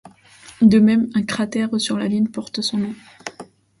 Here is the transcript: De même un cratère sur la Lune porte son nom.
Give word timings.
De 0.63 0.79
même 0.79 1.11
un 1.13 1.21
cratère 1.21 1.79
sur 1.79 1.95
la 1.95 2.07
Lune 2.07 2.31
porte 2.31 2.61
son 2.61 2.79
nom. 2.79 2.95